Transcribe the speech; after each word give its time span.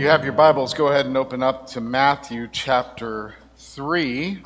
you 0.00 0.06
have 0.06 0.24
your 0.24 0.32
Bibles, 0.32 0.72
go 0.72 0.86
ahead 0.86 1.04
and 1.04 1.14
open 1.18 1.42
up 1.42 1.66
to 1.66 1.80
Matthew 1.82 2.48
chapter 2.50 3.34
3. 3.58 4.42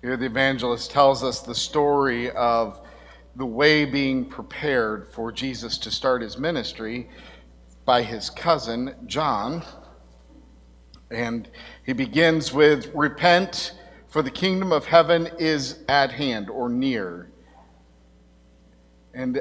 Here, 0.00 0.16
the 0.16 0.24
evangelist 0.24 0.90
tells 0.90 1.22
us 1.22 1.40
the 1.40 1.54
story 1.54 2.30
of 2.30 2.80
the 3.36 3.44
way 3.44 3.84
being 3.84 4.24
prepared 4.24 5.08
for 5.08 5.30
Jesus 5.30 5.76
to 5.76 5.90
start 5.90 6.22
his 6.22 6.38
ministry 6.38 7.10
by 7.84 8.02
his 8.02 8.30
cousin, 8.30 8.94
John. 9.04 9.62
And 11.10 11.46
he 11.84 11.92
begins 11.92 12.54
with 12.54 12.90
Repent, 12.94 13.74
for 14.08 14.22
the 14.22 14.30
kingdom 14.30 14.72
of 14.72 14.86
heaven 14.86 15.28
is 15.38 15.80
at 15.86 16.12
hand 16.12 16.48
or 16.48 16.70
near. 16.70 17.30
And 19.12 19.38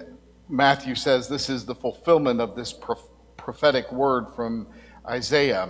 Matthew 0.49 0.95
says 0.95 1.29
this 1.29 1.49
is 1.49 1.63
the 1.63 1.75
fulfillment 1.75 2.41
of 2.41 2.57
this 2.57 2.73
prophetic 3.49 3.91
word 3.91 4.27
from 4.35 4.67
Isaiah. 5.07 5.67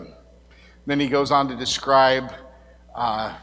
Then 0.85 0.99
he 0.99 1.07
goes 1.07 1.31
on 1.31 1.47
to 1.47 1.55
describe 1.55 2.33
uh, 2.93 3.37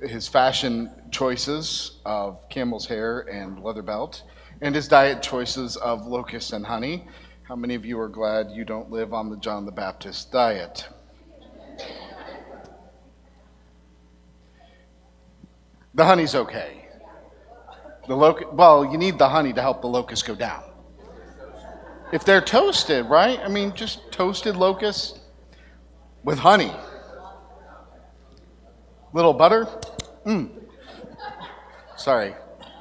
his 0.00 0.28
fashion 0.28 0.88
choices 1.10 1.98
of 2.04 2.48
camel's 2.48 2.86
hair 2.86 3.22
and 3.22 3.60
leather 3.60 3.82
belt, 3.82 4.22
and 4.60 4.72
his 4.72 4.86
diet 4.86 5.20
choices 5.20 5.76
of 5.78 6.06
locusts 6.06 6.52
and 6.52 6.64
honey. 6.64 7.08
How 7.42 7.56
many 7.56 7.74
of 7.74 7.84
you 7.84 7.98
are 7.98 8.08
glad 8.08 8.52
you 8.52 8.64
don't 8.64 8.88
live 8.88 9.12
on 9.12 9.30
the 9.30 9.36
John 9.36 9.66
the 9.66 9.72
Baptist 9.72 10.30
diet? 10.30 10.88
The 15.94 16.04
honey's 16.04 16.36
okay. 16.36 16.86
The 18.06 18.14
loc- 18.14 18.52
well, 18.52 18.84
you 18.84 18.96
need 18.96 19.18
the 19.18 19.28
honey 19.28 19.52
to 19.52 19.60
help 19.60 19.80
the 19.82 19.88
locusts 19.88 20.24
go 20.24 20.36
down. 20.36 20.71
If 22.12 22.24
they're 22.24 22.42
toasted, 22.42 23.06
right? 23.06 23.40
I 23.40 23.48
mean, 23.48 23.74
just 23.74 24.12
toasted 24.12 24.54
locusts 24.54 25.18
with 26.22 26.38
honey. 26.38 26.72
Little 29.14 29.32
butter. 29.32 29.66
Mm. 30.26 30.50
Sorry, 31.96 32.34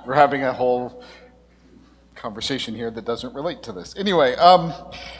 we're 0.05 0.15
having 0.15 0.43
a 0.43 0.53
whole 0.53 1.03
conversation 2.15 2.75
here 2.75 2.91
that 2.91 3.05
doesn't 3.05 3.33
relate 3.33 3.63
to 3.63 3.71
this. 3.71 3.95
Anyway, 3.97 4.35
um, 4.35 4.73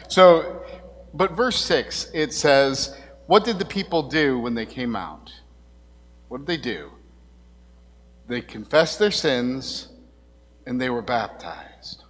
so, 0.08 0.64
but 1.14 1.32
verse 1.32 1.58
6, 1.64 2.12
it 2.14 2.34
says, 2.34 2.98
What 3.28 3.44
did 3.44 3.60
the 3.60 3.66
people 3.66 4.04
do 4.04 4.40
when 4.40 4.54
they 4.54 4.66
came 4.66 4.96
out? 4.96 5.32
What 6.28 6.40
did 6.40 6.48
they 6.48 6.58
do? 6.58 6.92
They 8.28 8.42
confessed 8.42 9.00
their 9.00 9.12
sins 9.12 9.90
and 10.66 10.80
they 10.80 10.90
were 10.90 11.02
baptized. 11.02 12.01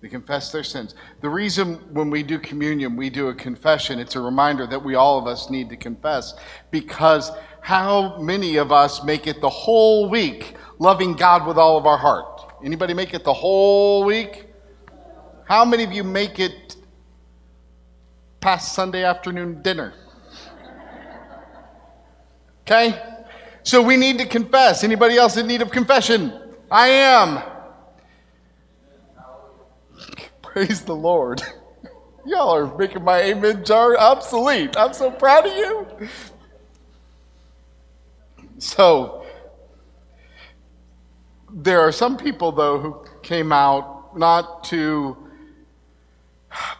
They 0.00 0.08
confess 0.08 0.52
their 0.52 0.62
sins. 0.62 0.94
The 1.22 1.28
reason 1.28 1.74
when 1.92 2.08
we 2.08 2.22
do 2.22 2.38
communion, 2.38 2.94
we 2.94 3.10
do 3.10 3.28
a 3.28 3.34
confession, 3.34 3.98
it's 3.98 4.14
a 4.14 4.20
reminder 4.20 4.66
that 4.66 4.84
we 4.84 4.94
all 4.94 5.18
of 5.18 5.26
us 5.26 5.50
need 5.50 5.68
to 5.70 5.76
confess 5.76 6.34
because 6.70 7.32
how 7.60 8.18
many 8.18 8.56
of 8.56 8.70
us 8.70 9.02
make 9.02 9.26
it 9.26 9.40
the 9.40 9.48
whole 9.48 10.08
week 10.08 10.54
loving 10.78 11.14
God 11.14 11.46
with 11.46 11.58
all 11.58 11.76
of 11.76 11.84
our 11.84 11.98
heart? 11.98 12.52
Anybody 12.64 12.94
make 12.94 13.12
it 13.12 13.24
the 13.24 13.32
whole 13.32 14.04
week? 14.04 14.46
How 15.44 15.64
many 15.64 15.82
of 15.82 15.92
you 15.92 16.04
make 16.04 16.38
it 16.38 16.76
past 18.40 18.74
Sunday 18.74 19.02
afternoon 19.02 19.62
dinner? 19.62 19.94
Okay? 22.62 23.02
So 23.64 23.82
we 23.82 23.96
need 23.96 24.18
to 24.18 24.26
confess. 24.26 24.84
Anybody 24.84 25.16
else 25.16 25.36
in 25.36 25.46
need 25.46 25.62
of 25.62 25.70
confession? 25.70 26.32
I 26.70 26.88
am. 26.88 27.42
Praise 30.52 30.80
the 30.80 30.96
Lord. 30.96 31.42
Y'all 32.26 32.54
are 32.54 32.78
making 32.78 33.04
my 33.04 33.20
amen 33.20 33.64
jar 33.64 33.96
obsolete. 33.98 34.76
I'm 34.78 34.94
so 34.94 35.10
proud 35.10 35.46
of 35.46 35.52
you. 35.54 36.08
So, 38.58 39.26
there 41.52 41.80
are 41.80 41.92
some 41.92 42.16
people, 42.16 42.50
though, 42.50 42.78
who 42.78 43.04
came 43.22 43.52
out 43.52 44.16
not 44.16 44.64
to 44.64 45.16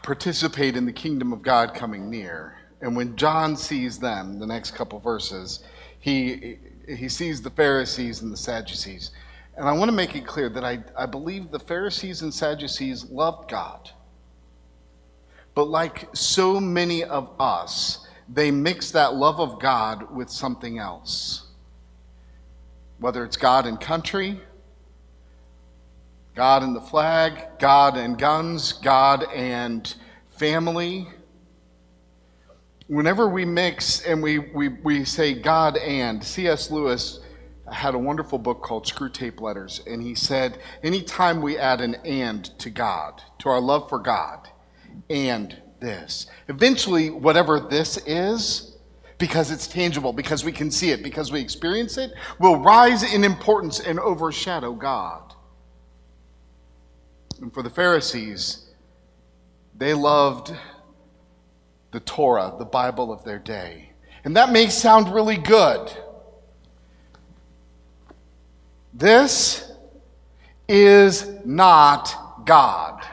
participate 0.03 0.75
in 0.75 0.87
the 0.87 0.93
kingdom 0.93 1.33
of 1.35 1.43
God 1.43 1.75
coming 1.75 2.09
near. 2.09 2.57
And 2.81 2.97
when 2.97 3.17
John 3.17 3.55
sees 3.55 3.99
them, 3.99 4.39
the 4.39 4.47
next 4.47 4.71
couple 4.71 4.99
verses, 4.99 5.63
he, 6.01 6.57
he 6.89 7.09
sees 7.09 7.43
the 7.43 7.51
Pharisees 7.51 8.23
and 8.23 8.33
the 8.33 8.37
Sadducees. 8.37 9.11
And 9.59 9.69
I 9.69 9.73
want 9.73 9.91
to 9.91 9.97
make 9.97 10.15
it 10.15 10.27
clear 10.27 10.49
that 10.49 10.65
I, 10.65 10.83
I 10.97 11.07
believe 11.07 11.51
the 11.51 11.59
Pharisees 11.59 12.23
and 12.23 12.33
Sadducees 12.33 13.11
loved 13.11 13.51
God. 13.51 13.91
But 15.55 15.65
like 15.65 16.09
so 16.15 16.61
many 16.61 17.05
of 17.05 17.35
us, 17.41 18.07
they 18.29 18.51
mix 18.51 18.93
that 18.93 19.15
love 19.15 19.41
of 19.41 19.61
God 19.61 20.15
with 20.15 20.31
something 20.31 20.79
else 20.79 21.49
whether 22.99 23.25
it's 23.25 23.37
God 23.37 23.67
and 23.67 23.81
country, 23.81 24.41
God 26.35 26.63
and 26.63 26.75
the 26.75 26.81
flag, 26.81 27.59
God 27.59 27.97
and 27.97 28.19
guns, 28.19 28.73
God 28.73 29.25
and 29.33 29.95
family. 30.31 31.09
Whenever 32.87 33.29
we 33.29 33.45
mix 33.45 34.01
and 34.01 34.23
we, 34.23 34.39
we, 34.39 34.69
we 34.69 35.05
say 35.05 35.35
God 35.35 35.77
and, 35.77 36.23
C.S. 36.23 36.71
Lewis 36.71 37.21
had 37.73 37.95
a 37.95 37.99
wonderful 37.99 38.39
book 38.39 38.63
called 38.63 38.87
Screwtape 38.87 39.41
Letters, 39.41 39.83
and 39.87 40.03
he 40.03 40.15
said, 40.15 40.59
anytime 40.83 41.41
we 41.41 41.59
add 41.59 41.81
an 41.81 41.97
and 42.05 42.45
to 42.59 42.71
God, 42.71 43.23
to 43.39 43.49
our 43.49 43.61
love 43.61 43.89
for 43.89 43.99
God, 43.99 44.49
and 45.11 45.57
this, 45.81 46.27
eventually, 46.49 47.11
whatever 47.11 47.61
this 47.61 47.99
is, 48.07 48.77
because 49.19 49.51
it's 49.51 49.67
tangible, 49.67 50.13
because 50.13 50.45
we 50.45 50.53
can 50.53 50.71
see 50.71 50.91
it, 50.91 51.03
because 51.03 51.33
we 51.33 51.41
experience 51.41 51.99
it, 51.99 52.13
will 52.39 52.57
rise 52.57 53.03
in 53.03 53.25
importance 53.25 53.81
and 53.81 53.99
overshadow 53.99 54.73
God. 54.73 55.35
And 57.41 57.53
for 57.53 57.63
the 57.63 57.71
Pharisees, 57.71 58.67
they 59.77 59.95
loved 59.95 60.53
the 61.93 62.01
Torah, 62.01 62.55
the 62.59 62.65
Bible 62.65 63.13
of 63.13 63.25
their 63.25 63.39
day. 63.39 63.91
And 64.25 64.37
that 64.37 64.53
may 64.53 64.69
sound 64.69 65.13
really 65.15 65.37
good. 65.37 65.91
This 68.99 69.71
is 70.69 71.27
not 71.45 72.45
God. 72.45 73.05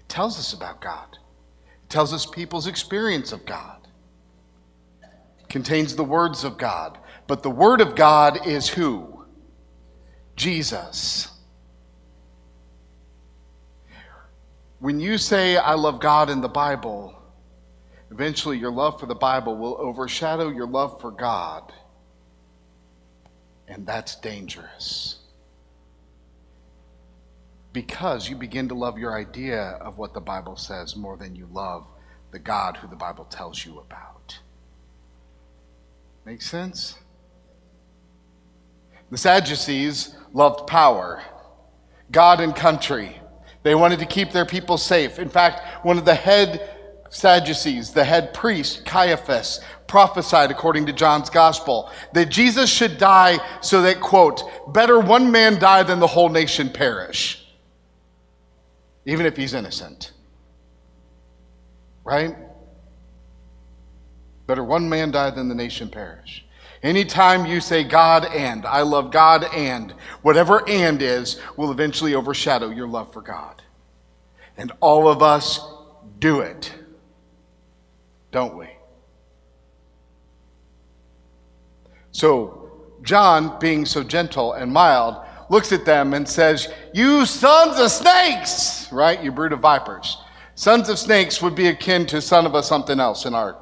It 0.00 0.08
tells 0.08 0.38
us 0.38 0.54
about 0.54 0.80
God 0.80 1.18
it 1.90 1.90
tells 1.90 2.14
us 2.14 2.24
people's 2.24 2.66
experience 2.66 3.32
of 3.32 3.44
God. 3.44 3.86
it 5.02 5.48
contains 5.48 5.96
the 5.96 6.04
words 6.04 6.44
of 6.44 6.56
God. 6.56 6.98
But 7.26 7.42
the 7.42 7.50
Word 7.50 7.80
of 7.80 7.94
God 7.94 8.46
is 8.46 8.68
who? 8.68 9.24
Jesus. 10.36 11.28
When 14.78 15.00
you 15.00 15.18
say, 15.18 15.56
I 15.56 15.74
love 15.74 16.00
God 16.00 16.30
in 16.30 16.40
the 16.40 16.48
Bible, 16.48 17.14
eventually 18.10 18.56
your 18.56 18.70
love 18.70 18.98
for 18.98 19.06
the 19.06 19.14
Bible 19.14 19.56
will 19.56 19.76
overshadow 19.78 20.48
your 20.48 20.66
love 20.66 21.00
for 21.00 21.10
God. 21.10 21.72
And 23.70 23.86
that's 23.86 24.16
dangerous 24.16 25.20
because 27.72 28.28
you 28.28 28.34
begin 28.34 28.68
to 28.68 28.74
love 28.74 28.98
your 28.98 29.16
idea 29.16 29.78
of 29.80 29.96
what 29.96 30.12
the 30.12 30.20
Bible 30.20 30.56
says 30.56 30.96
more 30.96 31.16
than 31.16 31.36
you 31.36 31.48
love 31.52 31.86
the 32.32 32.40
God 32.40 32.76
who 32.76 32.88
the 32.88 32.96
Bible 32.96 33.24
tells 33.24 33.64
you 33.64 33.78
about. 33.78 34.40
Make 36.24 36.42
sense? 36.42 36.98
The 39.12 39.18
Sadducees 39.18 40.16
loved 40.32 40.66
power, 40.66 41.22
God 42.10 42.40
and 42.40 42.54
country. 42.54 43.20
They 43.62 43.76
wanted 43.76 44.00
to 44.00 44.06
keep 44.06 44.32
their 44.32 44.46
people 44.46 44.78
safe. 44.78 45.20
In 45.20 45.28
fact, 45.28 45.84
one 45.84 45.96
of 45.96 46.04
the 46.04 46.14
head 46.14 46.79
Sadducees, 47.10 47.92
the 47.92 48.04
head 48.04 48.32
priest, 48.32 48.84
Caiaphas, 48.86 49.60
prophesied 49.86 50.50
according 50.50 50.86
to 50.86 50.92
John's 50.92 51.28
gospel 51.28 51.90
that 52.14 52.30
Jesus 52.30 52.70
should 52.70 52.98
die 52.98 53.38
so 53.60 53.82
that, 53.82 54.00
quote, 54.00 54.72
better 54.72 54.98
one 54.98 55.30
man 55.30 55.58
die 55.58 55.82
than 55.82 55.98
the 55.98 56.06
whole 56.06 56.28
nation 56.28 56.70
perish 56.70 57.40
even 59.04 59.26
if 59.26 59.36
he's 59.36 59.54
innocent. 59.54 60.12
Right? 62.04 62.36
Better 64.46 64.64
one 64.64 64.88
man 64.88 65.10
die 65.10 65.30
than 65.30 65.48
the 65.48 65.54
nation 65.54 65.88
perish. 65.88 66.44
Anytime 66.82 67.44
you 67.44 67.60
say 67.60 67.84
God 67.84 68.24
and, 68.24 68.64
I 68.64 68.82
love 68.82 69.10
God 69.10 69.44
and, 69.54 69.92
whatever 70.22 70.66
and 70.68 71.00
is 71.02 71.40
will 71.56 71.70
eventually 71.70 72.14
overshadow 72.14 72.70
your 72.70 72.88
love 72.88 73.12
for 73.12 73.20
God. 73.20 73.62
And 74.56 74.72
all 74.80 75.08
of 75.08 75.22
us 75.22 75.60
do 76.18 76.40
it, 76.40 76.72
don't 78.30 78.56
we? 78.56 78.68
So, 82.12 82.70
John, 83.02 83.58
being 83.60 83.86
so 83.86 84.02
gentle 84.02 84.52
and 84.52 84.72
mild, 84.72 85.24
looks 85.48 85.72
at 85.72 85.84
them 85.84 86.14
and 86.14 86.28
says, 86.28 86.68
You 86.92 87.26
sons 87.26 87.78
of 87.78 87.90
snakes, 87.90 88.90
right? 88.92 89.22
You 89.22 89.32
brood 89.32 89.52
of 89.52 89.60
vipers. 89.60 90.18
Sons 90.54 90.88
of 90.88 90.98
snakes 90.98 91.40
would 91.40 91.54
be 91.54 91.68
akin 91.68 92.06
to 92.06 92.20
son 92.20 92.46
of 92.46 92.54
a 92.54 92.62
something 92.62 93.00
else 93.00 93.24
in 93.24 93.34
our 93.34 93.56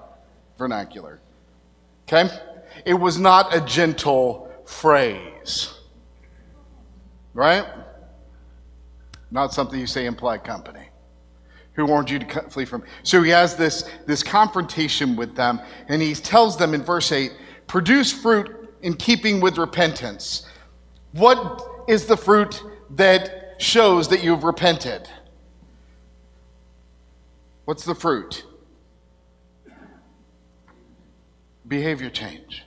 vernacular. 0.57 1.21
Okay? 2.07 2.29
It 2.85 2.95
was 2.95 3.19
not 3.19 3.55
a 3.55 3.61
gentle 3.61 4.53
phrase. 4.65 5.73
Right? 7.35 7.65
Not 9.31 9.53
something 9.53 9.79
you 9.79 9.87
say 9.87 10.07
in 10.07 10.15
polite 10.15 10.43
company. 10.43 10.89
Who 11.79 11.87
warned 11.87 12.11
you 12.11 12.19
to 12.19 12.43
flee 12.51 12.65
from? 12.65 12.83
So 13.05 13.23
he 13.23 13.31
has 13.31 13.55
this, 13.55 13.89
this 14.05 14.25
confrontation 14.25 15.15
with 15.15 15.37
them, 15.37 15.61
and 15.87 16.03
he 16.03 16.13
tells 16.13 16.57
them 16.57 16.75
in 16.75 16.83
verse 16.83 17.13
8 17.13 17.31
produce 17.69 18.11
fruit 18.11 18.51
in 18.83 18.95
keeping 18.95 19.39
with 19.39 19.59
repentance. 19.59 20.45
What 21.13 21.85
is 21.87 22.07
the 22.07 22.17
fruit 22.17 22.61
that 22.97 23.63
shows 23.63 24.09
that 24.09 24.25
you've 24.25 24.43
repented? 24.43 25.09
What's 27.65 27.85
the 27.85 27.95
fruit? 27.95 28.45
Behavior 31.69 32.11
change. 32.11 32.65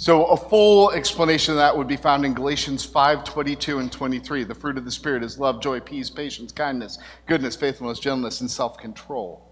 So 0.00 0.26
a 0.26 0.36
full 0.36 0.92
explanation 0.92 1.52
of 1.52 1.58
that 1.58 1.76
would 1.76 1.88
be 1.88 1.96
found 1.96 2.24
in 2.24 2.32
Galatians 2.32 2.84
5, 2.84 3.24
22 3.24 3.80
and 3.80 3.90
23. 3.90 4.44
The 4.44 4.54
fruit 4.54 4.78
of 4.78 4.84
the 4.84 4.92
Spirit 4.92 5.24
is 5.24 5.40
love, 5.40 5.60
joy, 5.60 5.80
peace, 5.80 6.08
patience, 6.08 6.52
kindness, 6.52 7.00
goodness, 7.26 7.56
faithfulness, 7.56 7.98
gentleness, 7.98 8.40
and 8.40 8.48
self-control. 8.48 9.44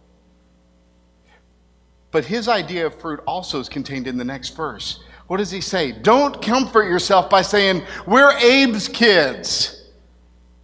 But 2.13 2.27
his 2.27 2.47
idea 2.47 2.87
of 2.87 2.95
fruit 2.95 3.19
also 3.27 3.59
is 3.59 3.69
contained 3.69 4.07
in 4.07 4.17
the 4.17 4.25
next 4.25 4.51
verse. 4.51 5.03
What 5.27 5.39
does 5.39 5.51
he 5.51 5.61
say? 5.61 5.91
Don't 5.91 6.41
comfort 6.41 6.85
yourself 6.85 7.29
by 7.29 7.43
saying, 7.43 7.83
We're 8.07 8.31
Abe's 8.31 8.87
kids, 8.87 9.91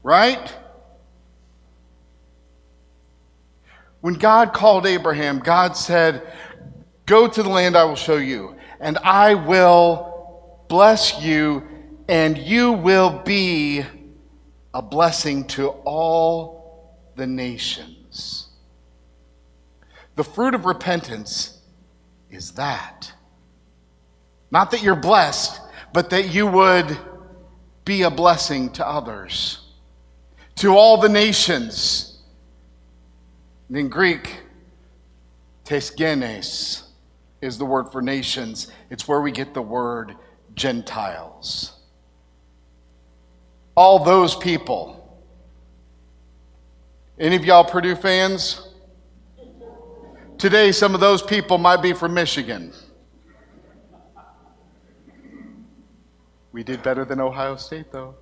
right? 0.04 0.54
When 4.00 4.14
God 4.14 4.52
called 4.52 4.86
Abraham, 4.86 5.40
God 5.40 5.76
said, 5.76 6.32
Go 7.06 7.26
to 7.26 7.42
the 7.42 7.48
land 7.48 7.76
I 7.76 7.82
will 7.82 7.96
show 7.96 8.18
you, 8.18 8.54
and 8.82 8.98
I 8.98 9.34
will 9.34 10.64
bless 10.68 11.22
you, 11.22 11.66
and 12.08 12.36
you 12.36 12.72
will 12.72 13.20
be 13.20 13.84
a 14.74 14.82
blessing 14.82 15.46
to 15.48 15.68
all 15.68 16.98
the 17.14 17.26
nations. 17.26 18.48
The 20.16 20.24
fruit 20.24 20.54
of 20.54 20.64
repentance 20.64 21.60
is 22.28 22.52
that. 22.52 23.12
Not 24.50 24.72
that 24.72 24.82
you're 24.82 24.96
blessed, 24.96 25.60
but 25.92 26.10
that 26.10 26.34
you 26.34 26.48
would 26.48 26.98
be 27.84 28.02
a 28.02 28.10
blessing 28.10 28.70
to 28.72 28.86
others, 28.86 29.60
to 30.56 30.76
all 30.76 30.96
the 30.96 31.08
nations. 31.08 32.18
And 33.68 33.76
in 33.76 33.88
Greek, 33.88 34.40
tesgenes 35.64 36.88
is 37.42 37.58
the 37.58 37.66
word 37.66 37.90
for 37.92 38.00
nations. 38.00 38.68
It's 38.88 39.06
where 39.06 39.20
we 39.20 39.32
get 39.32 39.52
the 39.52 39.60
word 39.60 40.16
Gentiles. 40.54 41.78
All 43.74 44.04
those 44.04 44.36
people. 44.36 45.20
Any 47.18 47.36
of 47.36 47.44
y'all 47.44 47.64
Purdue 47.64 47.96
fans? 47.96 48.68
Today, 50.38 50.72
some 50.72 50.94
of 50.94 51.00
those 51.00 51.22
people 51.22 51.58
might 51.58 51.82
be 51.82 51.92
from 51.92 52.14
Michigan. 52.14 52.72
We 56.52 56.62
did 56.62 56.82
better 56.82 57.04
than 57.04 57.20
Ohio 57.20 57.56
State, 57.56 57.92
though. 57.92 58.14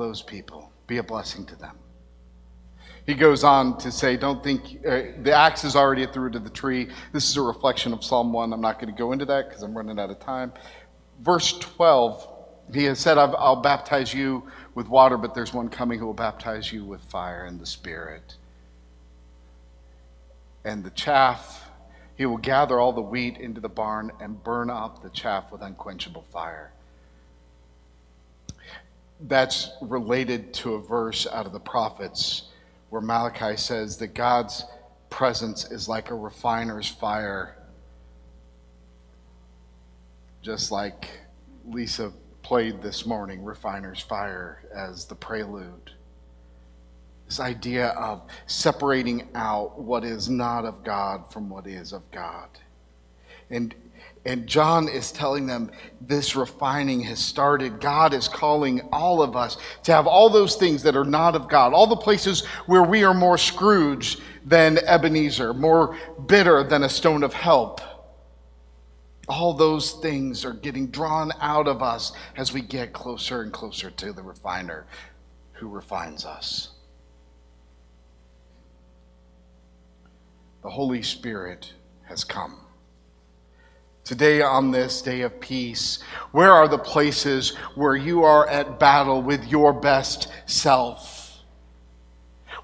Those 0.00 0.22
people, 0.22 0.72
be 0.86 0.96
a 0.96 1.02
blessing 1.02 1.46
to 1.46 1.56
them. 1.56 1.76
He 3.06 3.14
goes 3.14 3.44
on 3.44 3.78
to 3.78 3.90
say, 3.90 4.16
Don't 4.16 4.42
think 4.42 4.86
uh, 4.86 5.02
the 5.22 5.32
axe 5.32 5.64
is 5.64 5.76
already 5.76 6.02
at 6.02 6.12
the 6.12 6.20
root 6.20 6.34
of 6.34 6.44
the 6.44 6.50
tree. 6.50 6.88
This 7.12 7.28
is 7.28 7.36
a 7.36 7.42
reflection 7.42 7.92
of 7.92 8.04
Psalm 8.04 8.32
1. 8.32 8.52
I'm 8.52 8.60
not 8.60 8.78
going 8.80 8.92
to 8.92 8.98
go 8.98 9.12
into 9.12 9.24
that 9.26 9.48
because 9.48 9.62
I'm 9.62 9.76
running 9.76 9.98
out 9.98 10.10
of 10.10 10.20
time. 10.20 10.52
Verse 11.20 11.58
12, 11.58 12.28
he 12.72 12.84
has 12.84 12.98
said, 12.98 13.18
I'll 13.18 13.62
baptize 13.62 14.14
you 14.14 14.48
with 14.74 14.88
water, 14.88 15.16
but 15.16 15.34
there's 15.34 15.52
one 15.52 15.68
coming 15.68 15.98
who 15.98 16.06
will 16.06 16.14
baptize 16.14 16.72
you 16.72 16.84
with 16.84 17.02
fire 17.02 17.44
and 17.44 17.58
the 17.58 17.66
Spirit. 17.66 18.36
And 20.64 20.84
the 20.84 20.90
chaff, 20.90 21.70
he 22.16 22.26
will 22.26 22.38
gather 22.38 22.78
all 22.78 22.92
the 22.92 23.02
wheat 23.02 23.38
into 23.38 23.60
the 23.60 23.68
barn 23.68 24.12
and 24.20 24.42
burn 24.42 24.70
up 24.70 25.02
the 25.02 25.10
chaff 25.10 25.50
with 25.50 25.62
unquenchable 25.62 26.24
fire. 26.30 26.72
That's 29.22 29.70
related 29.82 30.54
to 30.54 30.74
a 30.74 30.80
verse 30.80 31.26
out 31.26 31.46
of 31.46 31.52
the 31.52 31.60
prophets 31.60 32.44
where 32.88 33.02
Malachi 33.02 33.56
says 33.56 33.96
that 33.98 34.14
God's 34.14 34.64
presence 35.10 35.70
is 35.70 35.88
like 35.88 36.10
a 36.10 36.14
refiner's 36.14 36.88
fire, 36.88 37.56
just 40.42 40.72
like 40.72 41.08
Lisa 41.66 42.12
played 42.42 42.82
this 42.82 43.06
morning, 43.06 43.44
Refiner's 43.44 44.00
Fire, 44.00 44.62
as 44.74 45.04
the 45.04 45.14
prelude. 45.14 45.92
This 47.26 47.38
idea 47.38 47.88
of 47.88 48.22
separating 48.46 49.28
out 49.36 49.78
what 49.80 50.02
is 50.02 50.28
not 50.28 50.64
of 50.64 50.82
God 50.82 51.32
from 51.32 51.48
what 51.48 51.66
is 51.66 51.92
of 51.92 52.10
God. 52.10 52.48
And, 53.50 53.74
and 54.24 54.46
John 54.46 54.88
is 54.88 55.12
telling 55.12 55.46
them 55.46 55.70
this 56.00 56.36
refining 56.36 57.00
has 57.02 57.18
started. 57.18 57.80
God 57.80 58.12
is 58.12 58.28
calling 58.28 58.80
all 58.92 59.22
of 59.22 59.34
us 59.34 59.56
to 59.84 59.92
have 59.92 60.06
all 60.06 60.28
those 60.28 60.56
things 60.56 60.82
that 60.82 60.96
are 60.96 61.04
not 61.04 61.34
of 61.34 61.48
God, 61.48 61.72
all 61.72 61.86
the 61.86 61.96
places 61.96 62.44
where 62.66 62.82
we 62.82 63.02
are 63.02 63.14
more 63.14 63.38
Scrooge 63.38 64.18
than 64.44 64.78
Ebenezer, 64.86 65.54
more 65.54 65.96
bitter 66.26 66.62
than 66.62 66.82
a 66.82 66.88
stone 66.88 67.22
of 67.22 67.32
help 67.32 67.80
all 69.30 69.54
those 69.54 69.92
things 69.92 70.44
are 70.44 70.52
getting 70.52 70.88
drawn 70.88 71.30
out 71.40 71.68
of 71.68 71.82
us 71.82 72.12
as 72.36 72.52
we 72.52 72.60
get 72.60 72.92
closer 72.92 73.42
and 73.42 73.52
closer 73.52 73.88
to 73.88 74.12
the 74.12 74.22
refiner 74.22 74.86
who 75.52 75.68
refines 75.68 76.24
us. 76.24 76.70
The 80.62 80.70
Holy 80.70 81.02
Spirit 81.02 81.72
has 82.02 82.24
come. 82.24 82.58
Today, 84.10 84.42
on 84.42 84.72
this 84.72 85.02
day 85.02 85.20
of 85.20 85.38
peace, 85.38 86.00
where 86.32 86.50
are 86.50 86.66
the 86.66 86.76
places 86.76 87.54
where 87.76 87.94
you 87.94 88.24
are 88.24 88.44
at 88.48 88.80
battle 88.80 89.22
with 89.22 89.46
your 89.46 89.72
best 89.72 90.26
self? 90.46 91.38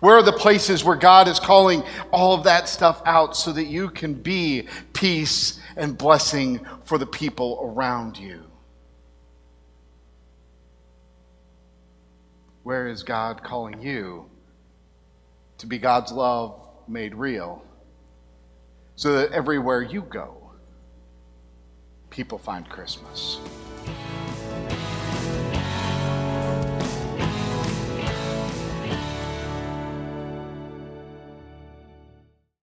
Where 0.00 0.16
are 0.16 0.24
the 0.24 0.32
places 0.32 0.82
where 0.82 0.96
God 0.96 1.28
is 1.28 1.38
calling 1.38 1.84
all 2.10 2.34
of 2.34 2.42
that 2.42 2.68
stuff 2.68 3.00
out 3.06 3.36
so 3.36 3.52
that 3.52 3.66
you 3.66 3.90
can 3.90 4.14
be 4.14 4.66
peace 4.92 5.60
and 5.76 5.96
blessing 5.96 6.66
for 6.82 6.98
the 6.98 7.06
people 7.06 7.60
around 7.62 8.18
you? 8.18 8.42
Where 12.64 12.88
is 12.88 13.04
God 13.04 13.44
calling 13.44 13.80
you 13.80 14.28
to 15.58 15.68
be 15.68 15.78
God's 15.78 16.10
love 16.10 16.60
made 16.88 17.14
real 17.14 17.62
so 18.96 19.12
that 19.12 19.30
everywhere 19.30 19.80
you 19.80 20.02
go, 20.02 20.45
people 22.16 22.38
find 22.38 22.66
Christmas? 22.70 23.38